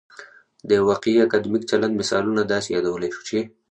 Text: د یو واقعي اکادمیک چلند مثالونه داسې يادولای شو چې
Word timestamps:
د 0.67 0.69
یو 0.77 0.83
واقعي 0.91 1.15
اکادمیک 1.21 1.63
چلند 1.71 1.93
مثالونه 2.01 2.41
داسې 2.43 2.69
يادولای 2.71 3.09
شو 3.15 3.21
چې 3.29 3.39